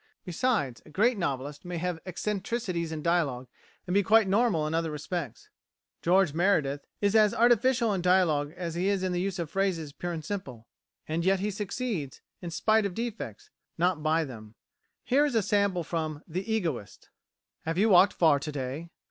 Besides, 0.25 0.81
a 0.83 0.89
great 0.89 1.15
novelist 1.15 1.63
may 1.63 1.77
have 1.77 1.99
eccentricities 2.07 2.91
in 2.91 3.03
dialogue, 3.03 3.47
and 3.85 3.93
be 3.93 4.01
quite 4.01 4.27
normal 4.27 4.65
in 4.65 4.73
other 4.73 4.89
respects. 4.89 5.49
George 6.01 6.33
Meredith 6.33 6.87
is 7.01 7.15
as 7.15 7.35
artificial 7.35 7.93
in 7.93 8.01
dialogue 8.01 8.51
as 8.57 8.73
he 8.73 8.87
is 8.87 9.03
in 9.03 9.11
the 9.11 9.21
use 9.21 9.37
of 9.37 9.51
phrases 9.51 9.93
pure 9.93 10.11
and 10.11 10.25
simple, 10.25 10.65
and 11.07 11.23
yet 11.23 11.39
he 11.39 11.51
succeeds, 11.51 12.19
in 12.41 12.49
spite 12.49 12.87
of 12.87 12.95
defects, 12.95 13.51
not 13.77 14.01
by 14.01 14.23
them. 14.23 14.55
Here 15.03 15.23
is 15.23 15.35
a 15.35 15.43
sample 15.43 15.83
from 15.83 16.23
"The 16.27 16.51
Egoist": 16.51 17.09
"Have 17.65 17.77
you 17.77 17.89
walked 17.89 18.13
far 18.13 18.39
to 18.39 18.51
day?" 18.51 18.89